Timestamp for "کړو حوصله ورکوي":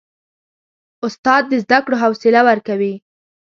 1.85-2.93